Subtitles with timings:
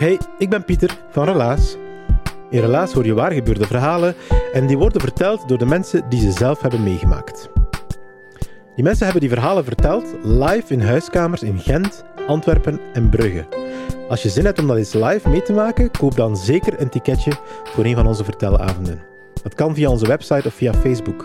[0.00, 1.76] Hey, ik ben Pieter van Relaas.
[2.50, 4.14] In Relaas hoor je waargebeurde verhalen
[4.52, 7.48] en die worden verteld door de mensen die ze zelf hebben meegemaakt.
[8.74, 13.46] Die mensen hebben die verhalen verteld live in huiskamers in Gent, Antwerpen en Brugge.
[14.08, 16.90] Als je zin hebt om dat eens live mee te maken, koop dan zeker een
[16.90, 17.32] ticketje
[17.64, 19.02] voor een van onze vertelavonden.
[19.42, 21.24] Dat kan via onze website of via Facebook.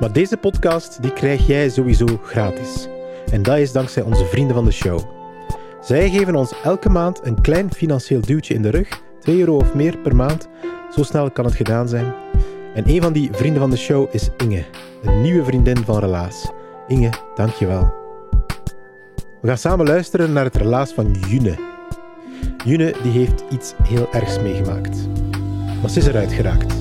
[0.00, 2.88] Maar deze podcast die krijg jij sowieso gratis.
[3.30, 5.21] En dat is dankzij onze vrienden van de show.
[5.82, 9.74] Zij geven ons elke maand een klein financieel duwtje in de rug, 2 euro of
[9.74, 10.48] meer per maand.
[10.94, 12.14] Zo snel kan het gedaan zijn.
[12.74, 14.64] En een van die vrienden van de show is Inge,
[15.02, 16.50] een nieuwe vriendin van Relaas.
[16.88, 17.92] Inge, dankjewel.
[19.40, 21.58] We gaan samen luisteren naar het relaas van June.
[22.64, 25.08] June die heeft iets heel ergs meegemaakt.
[25.80, 26.74] Maar ze is eruit geraakt.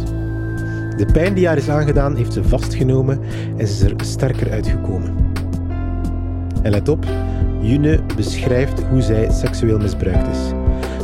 [0.98, 3.20] De pijn die haar is aangedaan heeft ze vastgenomen
[3.58, 5.16] en ze is er sterker uitgekomen.
[6.62, 7.06] En let op,
[7.62, 10.52] June beschrijft hoe zij seksueel misbruikt is.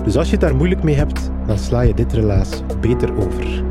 [0.03, 3.63] Dus als je het daar moeilijk mee hebt, dan sla je dit relaas beter over.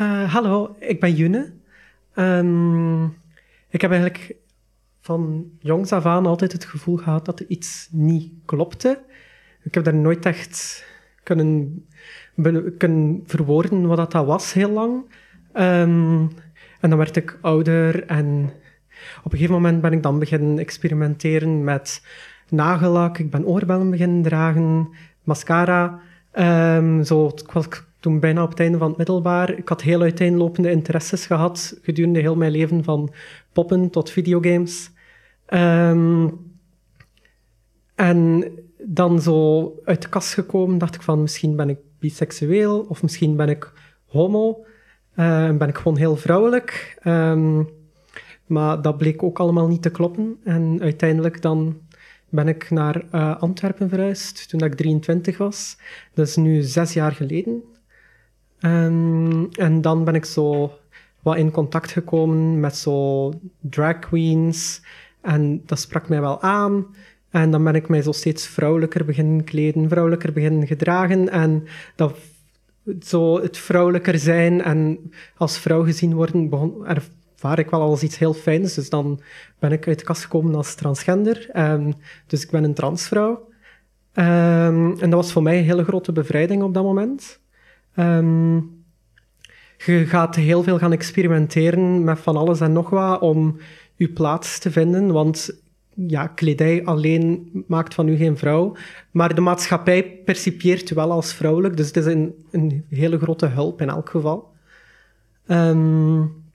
[0.00, 1.52] Uh, hallo, ik ben June.
[2.14, 3.04] Um,
[3.70, 4.36] ik heb eigenlijk
[5.08, 9.00] van jongs af aan altijd het gevoel gehad dat er iets niet klopte.
[9.62, 10.84] Ik heb daar nooit echt
[11.22, 11.84] kunnen,
[12.78, 14.92] kunnen verwoorden wat dat was heel lang.
[15.54, 16.30] Um,
[16.80, 18.52] en dan werd ik ouder en
[19.18, 22.04] op een gegeven moment ben ik dan beginnen experimenteren met
[22.48, 23.18] nagellak.
[23.18, 24.88] Ik ben oorbellen beginnen dragen,
[25.22, 26.00] mascara.
[26.76, 27.66] Um, zo, ik was
[28.00, 29.58] toen bijna op het einde van het middelbaar.
[29.58, 33.12] Ik had heel uiteenlopende interesses gehad gedurende heel mijn leven, van
[33.52, 34.90] poppen tot videogames.
[35.54, 36.46] Um,
[37.94, 38.44] en
[38.84, 43.36] dan zo uit de kast gekomen, dacht ik van misschien ben ik biseksueel of misschien
[43.36, 43.72] ben ik
[44.06, 44.64] homo.
[45.16, 46.98] Uh, ben ik gewoon heel vrouwelijk.
[47.04, 47.68] Um,
[48.46, 50.36] maar dat bleek ook allemaal niet te kloppen.
[50.44, 51.80] En uiteindelijk dan
[52.28, 55.78] ben ik naar uh, Antwerpen verhuisd toen ik 23 was.
[56.14, 57.62] Dat is nu zes jaar geleden.
[58.58, 60.72] En dan ben ik zo
[61.22, 64.82] wat in contact gekomen met zo drag queens
[65.20, 66.86] en dat sprak mij wel aan.
[67.30, 71.28] En dan ben ik mij zo steeds vrouwelijker beginnen kleden, vrouwelijker beginnen gedragen.
[71.30, 71.64] En
[71.96, 72.18] dat,
[73.02, 76.50] zo het vrouwelijker zijn en als vrouw gezien worden,
[76.84, 78.74] ervaar ik wel als iets heel fijns.
[78.74, 79.20] Dus dan
[79.58, 81.48] ben ik uit de kast gekomen als transgender.
[81.56, 81.94] Um,
[82.26, 83.48] dus ik ben een transvrouw.
[84.14, 87.40] Um, en dat was voor mij een hele grote bevrijding op dat moment.
[87.96, 88.76] Um,
[89.86, 93.56] je gaat heel veel gaan experimenteren met van alles en nog wat om
[93.98, 95.12] uw plaats te vinden.
[95.12, 95.62] Want
[96.06, 98.76] ja, kledij alleen maakt van u geen vrouw.
[99.10, 101.76] Maar de maatschappij percipieert u wel als vrouwelijk.
[101.76, 104.50] Dus het is een, een hele grote hulp in elk geval.
[105.46, 106.46] Um,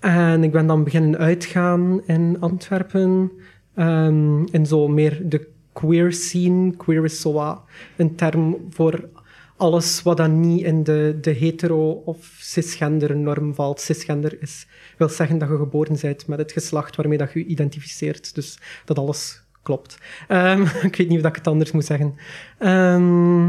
[0.00, 3.32] en ik ben dan beginnen uitgaan in Antwerpen.
[3.76, 6.76] Um, in zo meer de queer scene.
[6.76, 7.62] Queer is zo
[7.96, 9.08] een term voor
[9.56, 13.80] alles wat dan niet in de, de hetero- of cisgender norm valt.
[13.80, 14.66] Cisgender is,
[14.98, 18.34] wil zeggen dat je geboren bent met het geslacht waarmee dat je je identificeert.
[18.34, 19.98] Dus dat alles klopt.
[20.28, 22.14] Um, ik weet niet of ik het anders moet zeggen.
[22.58, 23.46] Um,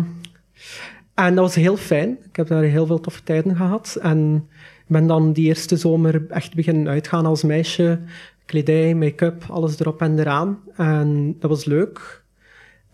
[1.14, 2.18] en dat was heel fijn.
[2.30, 3.98] Ik heb daar heel veel toffe tijden gehad.
[4.02, 4.50] En
[4.88, 8.00] ben dan die eerste zomer echt beginnen uitgaan als meisje.
[8.46, 10.60] Kledij, make-up, alles erop en eraan.
[10.76, 12.24] En dat was leuk.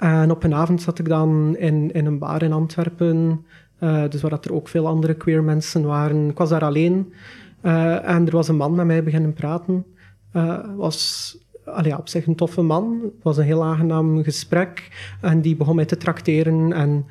[0.03, 3.45] En op een avond zat ik dan in, in een bar in Antwerpen,
[3.79, 6.29] uh, dus waar dat er ook veel andere queer mensen waren.
[6.29, 7.13] Ik was daar alleen
[7.61, 9.85] uh, en er was een man met mij beginnen praten.
[10.33, 12.99] Uh, was allee, op zich een toffe man.
[13.03, 14.89] Het was een heel aangenaam gesprek
[15.21, 17.05] en die begon mij te trakteren en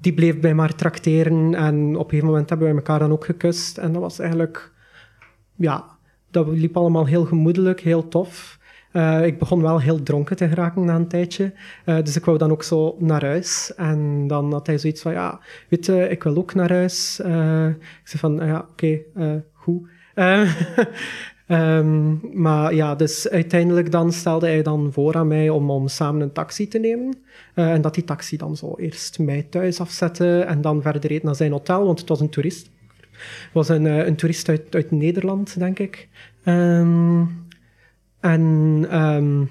[0.00, 3.24] die bleef bij mij trakteren en op een gegeven moment hebben wij elkaar dan ook
[3.24, 4.72] gekust en dat was eigenlijk,
[5.54, 5.84] ja,
[6.30, 8.57] dat liep allemaal heel gemoedelijk, heel tof.
[8.92, 11.52] Uh, ik begon wel heel dronken te geraken na een tijdje.
[11.86, 13.72] Uh, dus ik wou dan ook zo naar huis.
[13.76, 17.20] En dan had hij zoiets van, ja, weet je, ik wil ook naar huis.
[17.24, 18.98] Uh, ik zei van, ja, oké,
[19.52, 19.88] goed.
[21.46, 26.20] Um, maar ja, dus uiteindelijk dan stelde hij dan voor aan mij om, om samen
[26.20, 27.18] een taxi te nemen.
[27.54, 31.36] En dat die taxi dan zo eerst mij thuis afzette en dan verder reed naar
[31.36, 32.70] zijn hotel, want het was een toerist.
[33.12, 36.08] Het was een, een toerist uit, Nederland, denk ik.
[36.44, 37.47] Um,
[38.20, 38.40] en
[38.92, 39.50] um,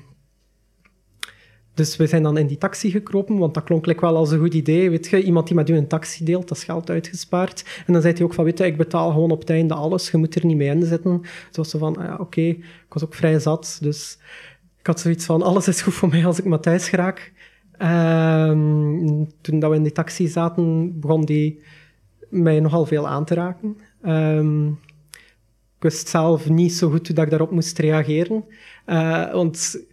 [1.73, 4.53] dus we zijn dan in die taxi gekropen, want dat klonk wel als een goed
[4.53, 4.89] idee.
[4.89, 7.83] Weet je, iemand die met u een taxi deelt, dat is geld uitgespaard.
[7.85, 10.11] En dan zei hij ook van, weet je, ik betaal gewoon op het einde alles,
[10.11, 11.21] je moet er niet mee in zitten.
[11.21, 12.49] Dus was ze van, ah ja, oké, okay.
[12.49, 14.19] ik was ook vrij zat, dus
[14.79, 17.33] ik had zoiets van, alles is goed voor mij als ik maar thuis raak.
[17.81, 21.63] Um, toen dat we in die taxi zaten, begon die
[22.29, 23.77] mij nogal veel aan te raken.
[24.05, 24.79] Um,
[25.77, 28.43] ik wist zelf niet zo goed hoe dat ik daarop moest reageren.
[28.85, 29.85] Uh, want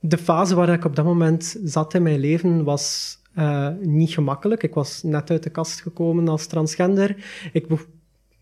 [0.00, 4.62] de fase waar ik op dat moment zat in mijn leven was uh, niet gemakkelijk.
[4.62, 7.16] Ik was net uit de kast gekomen als transgender.
[7.52, 7.66] Ik,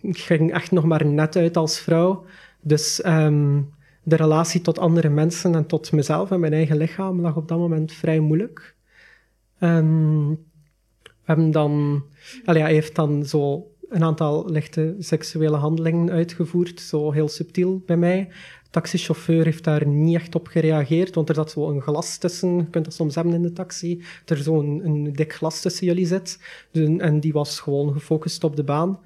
[0.00, 2.24] ging echt nog maar net uit als vrouw.
[2.60, 3.70] Dus um,
[4.02, 7.58] de relatie tot andere mensen en tot mezelf en mijn eigen lichaam lag op dat
[7.58, 8.74] moment vrij moeilijk.
[9.60, 10.28] Um,
[11.00, 12.04] we hebben dan...
[12.44, 17.96] Allee, hij heeft dan zo een aantal lichte seksuele handelingen uitgevoerd, zo heel subtiel bij
[17.96, 18.28] mij
[18.80, 22.56] taxichauffeur heeft daar niet echt op gereageerd, want er zat zo een glas tussen.
[22.56, 24.02] Je kunt dat soms hebben in de taxi.
[24.24, 26.38] Dat er zo'n een, dik glas tussen jullie zit.
[26.70, 28.98] Dus, en die was gewoon gefocust op de baan.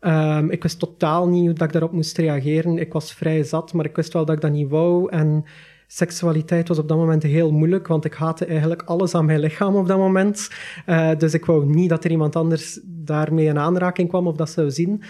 [0.00, 2.78] Um, ik wist totaal niet hoe dat ik daarop moest reageren.
[2.78, 5.10] Ik was vrij zat, maar ik wist wel dat ik dat niet wou.
[5.10, 5.44] En
[5.92, 9.76] seksualiteit was op dat moment heel moeilijk, want ik haatte eigenlijk alles aan mijn lichaam
[9.76, 10.50] op dat moment.
[10.86, 14.50] Uh, dus ik wou niet dat er iemand anders daarmee in aanraking kwam of dat
[14.50, 15.02] zou zien.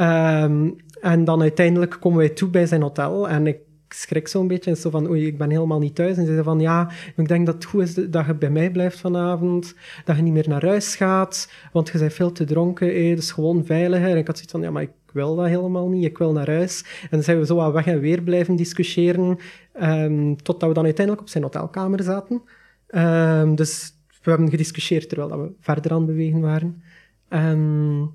[0.00, 3.58] Um, en dan uiteindelijk komen wij toe bij zijn hotel en ik
[3.88, 6.16] schrik zo'n beetje en zo van, oei, ik ben helemaal niet thuis.
[6.16, 8.70] En ze zei van, ja, ik denk dat het goed is dat je bij mij
[8.70, 9.74] blijft vanavond,
[10.04, 13.30] dat je niet meer naar huis gaat, want je bent veel te dronken, eh, is
[13.30, 14.10] gewoon veiliger.
[14.10, 16.46] En ik had zoiets van, ja, maar ik wil dat helemaal niet, ik wil naar
[16.46, 16.84] huis.
[17.02, 19.38] En dan zijn we zo aan weg en weer blijven discussiëren,
[19.82, 22.42] um, totdat we dan uiteindelijk op zijn hotelkamer zaten.
[22.90, 23.92] Um, dus
[24.22, 26.82] we hebben gediscussieerd terwijl we verder aan het bewegen waren.
[27.28, 28.14] Um,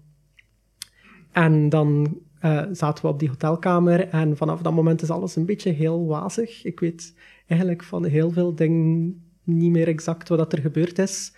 [1.31, 5.45] en dan uh, zaten we op die hotelkamer en vanaf dat moment is alles een
[5.45, 6.63] beetje heel wazig.
[6.63, 7.13] Ik weet
[7.47, 11.31] eigenlijk van heel veel dingen niet meer exact wat er gebeurd is.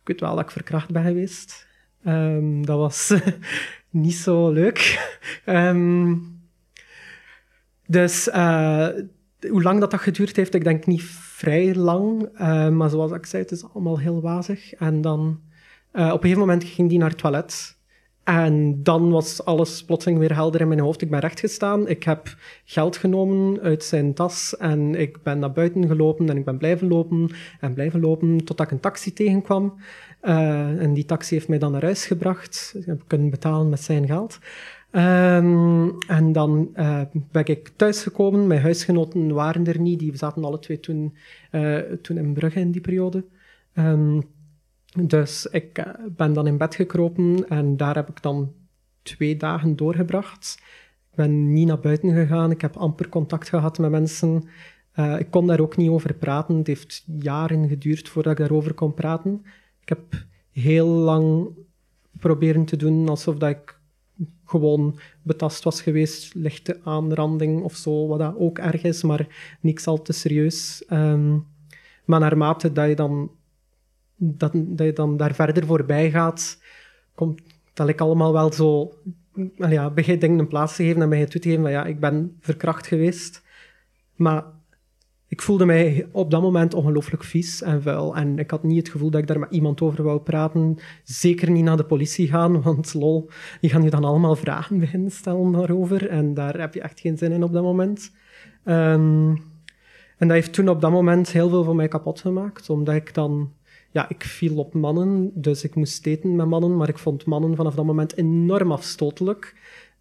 [0.00, 1.66] Ik weet wel dat ik verkracht ben geweest.
[2.06, 3.14] Um, dat was
[3.90, 5.10] niet zo leuk.
[5.46, 6.34] um,
[7.86, 8.88] dus uh,
[9.48, 12.28] hoe lang dat, dat geduurd heeft, ik denk niet vrij lang.
[12.40, 14.74] Uh, maar zoals ik zei, het is allemaal heel wazig.
[14.74, 15.40] En dan
[15.92, 17.76] op een gegeven moment ging die naar het toilet.
[18.26, 21.02] En dan was alles plotseling weer helder in mijn hoofd.
[21.02, 21.88] Ik ben rechtgestaan.
[21.88, 26.44] Ik heb geld genomen uit zijn tas en ik ben naar buiten gelopen en ik
[26.44, 27.30] ben blijven lopen
[27.60, 29.74] en blijven lopen totdat ik een taxi tegenkwam.
[30.22, 32.74] Uh, en die taxi heeft mij dan naar huis gebracht.
[32.78, 34.38] Ik heb kunnen betalen met zijn geld.
[34.96, 38.46] Um, en dan uh, ben ik thuisgekomen.
[38.46, 39.98] Mijn huisgenoten waren er niet.
[39.98, 41.16] Die zaten alle twee toen,
[41.52, 43.24] uh, toen in Brugge in die periode.
[43.74, 44.22] Um,
[45.02, 45.86] dus ik eh,
[46.16, 48.52] ben dan in bed gekropen en daar heb ik dan
[49.02, 50.58] twee dagen doorgebracht.
[51.10, 54.44] Ik ben niet naar buiten gegaan, ik heb amper contact gehad met mensen.
[55.18, 56.56] Ik kon daar ook niet over praten.
[56.56, 59.44] Het heeft jaren geduurd voordat ik daarover kon praten.
[59.86, 61.48] Ik heb heel lang
[62.18, 63.78] proberen te doen alsof dat ik
[64.44, 69.86] gewoon betast was geweest, lichte aanranding of zo, wat dat ook erg is, maar niks
[69.86, 70.84] al te serieus.
[70.90, 71.46] Um,
[72.04, 73.30] maar naarmate dat je dan
[74.16, 76.62] dat, dat je dan daar verder voorbij gaat,
[77.14, 78.92] komt dat ik allemaal wel zo...
[79.56, 82.00] Ja, begin dingen een plaats te geven en begin toe te geven van ja, ik
[82.00, 83.42] ben verkracht geweest.
[84.14, 84.44] Maar
[85.36, 88.16] ik voelde mij op dat moment ongelooflijk vies en vuil.
[88.16, 90.76] En ik had niet het gevoel dat ik daar met iemand over wou praten.
[91.04, 93.28] Zeker niet naar de politie gaan, want lol,
[93.60, 96.08] die gaan je dan allemaal vragen beginnen stellen daarover.
[96.08, 98.12] En daar heb je echt geen zin in op dat moment.
[98.64, 99.28] Um,
[100.16, 103.14] en dat heeft toen op dat moment heel veel van mij kapot gemaakt, omdat ik
[103.14, 103.52] dan
[103.90, 107.56] ja, ik viel op mannen, dus ik moest daten met mannen, maar ik vond mannen
[107.56, 109.54] vanaf dat moment enorm afstotelijk.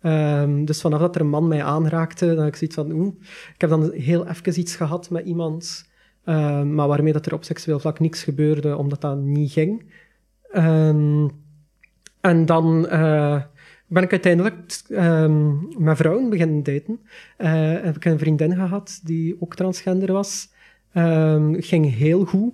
[0.06, 3.14] Um, dus vanaf dat er een man mij aanraakte, dan ik zoiets van, oeh,
[3.54, 5.90] ik heb dan heel even iets gehad met iemand,
[6.26, 9.92] um, maar waarmee dat er op seksueel vlak niks gebeurde, omdat dat niet ging.
[10.56, 11.32] Um,
[12.22, 13.42] en dan uh,
[13.88, 14.82] ben ik uiteindelijk
[15.78, 17.00] met vrouwen beginnen daten.
[17.38, 20.54] Uh, heb ik een vriendin gehad die ook transgender was.
[21.52, 22.54] ging heel goed.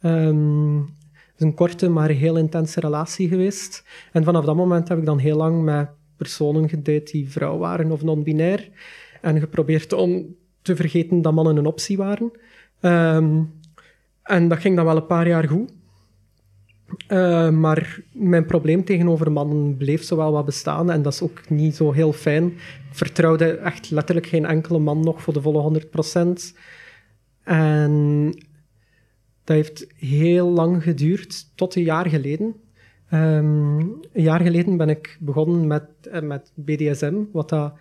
[0.00, 3.84] Een korte, maar heel intense relatie geweest.
[4.12, 5.88] En vanaf dat moment heb ik dan heel lang met
[6.22, 8.68] personen gedate die vrouw waren of non-binair.
[9.20, 12.30] En geprobeerd om te vergeten dat mannen een optie waren.
[12.80, 13.42] Ehm,
[14.22, 15.72] en dat ging dan wel een paar jaar goed.
[17.08, 21.76] Uh, maar mijn probleem tegenover mannen bleef zowel wat bestaan en dat is ook niet
[21.76, 22.46] zo heel fijn.
[22.46, 26.58] Ik vertrouwde echt letterlijk geen enkele man nog voor de volle 100%.
[27.42, 28.24] En
[29.44, 32.54] dat heeft heel lang geduurd, tot een jaar geleden.
[33.14, 33.78] Um,
[34.12, 37.72] een jaar geleden ben ik begonnen met, eh, met BDSM, wat dat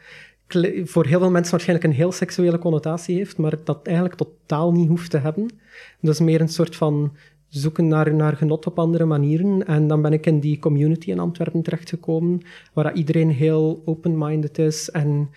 [0.83, 4.87] voor heel veel mensen waarschijnlijk een heel seksuele connotatie heeft, maar dat eigenlijk totaal niet
[4.87, 5.49] hoeft te hebben.
[6.01, 7.15] Dat is meer een soort van
[7.47, 9.67] zoeken naar, naar genot op andere manieren.
[9.67, 12.41] En dan ben ik in die community in Antwerpen terechtgekomen,
[12.73, 15.29] waar iedereen heel open-minded is en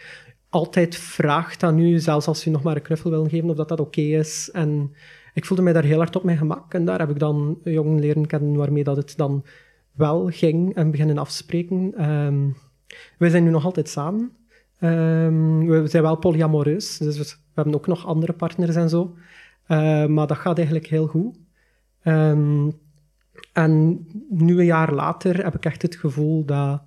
[0.48, 3.68] altijd vraagt aan u, zelfs als u nog maar een knuffel wil geven, of dat
[3.68, 4.50] dat oké is.
[4.52, 4.94] En
[5.34, 6.74] ik voelde mij daar heel hard op mijn gemak.
[6.74, 9.44] En daar heb ik dan jongen leren kennen waarmee dat het dan
[9.94, 12.10] wel ging en beginnen afspreken.
[12.10, 12.56] Um,
[13.18, 14.32] wij zijn nu nog altijd samen.
[14.80, 19.16] Um, we zijn wel polyamoreus, dus we hebben ook nog andere partners en zo.
[19.68, 21.38] Uh, maar dat gaat eigenlijk heel goed.
[22.04, 22.72] Um,
[23.52, 26.82] en nu een jaar later heb ik echt het gevoel dat,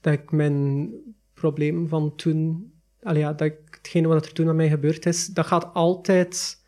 [0.00, 0.90] dat ik mijn
[1.34, 5.46] probleem van toen, ja, dat ik, hetgene wat er toen met mij gebeurd is, dat
[5.46, 6.62] gaat altijd,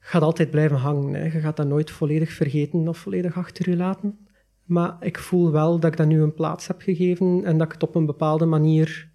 [0.00, 1.14] gaat altijd blijven hangen.
[1.14, 1.24] Hè.
[1.24, 4.18] Je gaat dat nooit volledig vergeten of volledig achter je laten.
[4.64, 7.72] Maar ik voel wel dat ik dat nu een plaats heb gegeven en dat ik
[7.72, 9.08] het op een bepaalde manier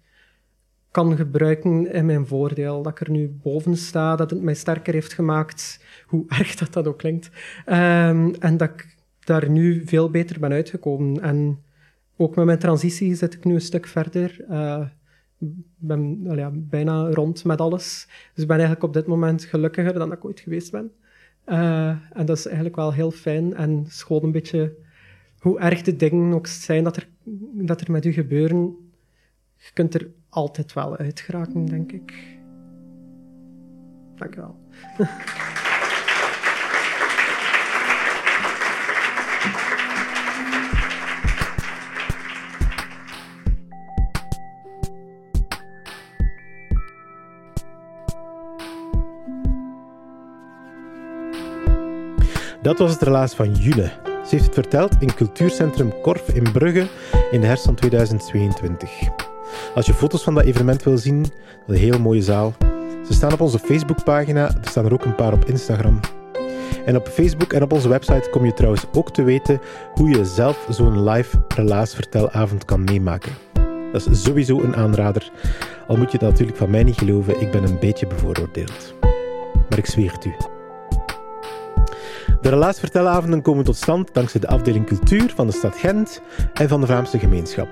[0.90, 2.82] kan gebruiken in mijn voordeel.
[2.82, 6.72] Dat ik er nu boven sta, dat het mij sterker heeft gemaakt, hoe erg dat
[6.72, 7.30] dat ook klinkt.
[7.66, 11.22] Um, en dat ik daar nu veel beter ben uitgekomen.
[11.22, 11.62] En
[12.16, 14.44] ook met mijn transitie zit ik nu een stuk verder.
[14.50, 14.86] Uh,
[15.76, 18.06] ben ja, bijna rond met alles.
[18.34, 20.92] Dus ik ben eigenlijk op dit moment gelukkiger dan ik ooit geweest ben.
[21.46, 24.74] Uh, en dat is eigenlijk wel heel fijn en schoon een beetje
[25.38, 27.08] hoe erg de dingen ook zijn dat er,
[27.52, 28.76] dat er met u gebeuren.
[29.56, 32.38] Je kunt er altijd wel uit geraken, denk ik.
[34.16, 34.58] Dank je wel.
[52.66, 53.90] Dat was het relaas van Jule.
[54.04, 56.86] Ze heeft het verteld in cultuurcentrum Korf in Brugge
[57.30, 58.90] in de herfst van 2022.
[59.74, 61.32] Als je foto's van dat evenement wil zien, dat
[61.66, 62.54] een heel mooie zaal.
[63.06, 66.00] Ze staan op onze Facebookpagina, er staan er ook een paar op Instagram.
[66.84, 69.60] En op Facebook en op onze website kom je trouwens ook te weten
[69.94, 73.32] hoe je zelf zo'n live relaasvertelavond kan meemaken.
[73.92, 75.30] Dat is sowieso een aanrader,
[75.86, 78.94] al moet je dat natuurlijk van mij niet geloven, ik ben een beetje bevooroordeeld.
[79.68, 80.55] Maar ik zweer het u.
[82.46, 86.20] De relaasvertelavonden komen tot stand dankzij de afdeling cultuur van de stad Gent
[86.54, 87.68] en van de Vlaamse gemeenschap.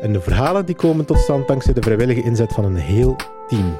[0.00, 3.16] En de verhalen die komen tot stand dankzij de vrijwillige inzet van een heel
[3.48, 3.76] team.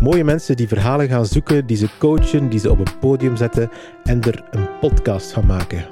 [0.00, 3.70] Mooie mensen die verhalen gaan zoeken, die ze coachen, die ze op een podium zetten
[4.04, 5.86] en er een podcast van maken.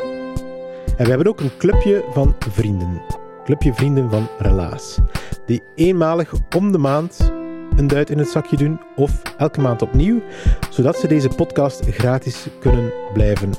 [0.96, 3.02] En we hebben ook een clubje van vrienden.
[3.44, 4.98] Clubje Vrienden van Relaas.
[5.46, 7.32] Die eenmalig om de maand
[7.76, 10.22] een duit in het zakje doen of elke maand opnieuw,
[10.70, 13.52] zodat ze deze podcast gratis kunnen blijven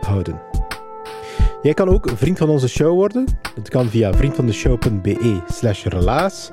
[0.00, 0.40] houden.
[1.62, 3.26] Jij kan ook vriend van onze show worden.
[3.54, 6.48] Dat kan via vriendvandeshow.be slash relaas.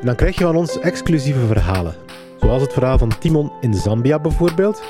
[0.00, 1.94] En dan krijg je van ons exclusieve verhalen.
[2.40, 4.82] Zoals het verhaal van Timon in Zambia bijvoorbeeld.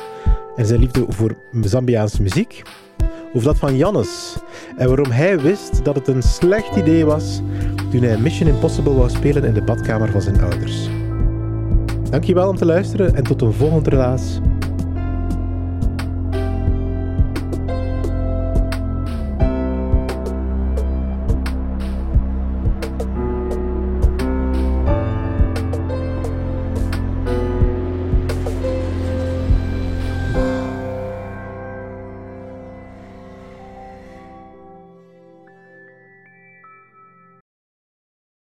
[0.56, 2.62] En zijn liefde voor Zambiaanse muziek.
[3.32, 4.36] Of dat van Jannes.
[4.76, 7.40] En waarom hij wist dat het een slecht idee was
[7.90, 10.88] toen hij Mission Impossible wou spelen in de badkamer van zijn ouders.
[12.10, 14.40] Dankjewel om te luisteren en tot een volgende relaas.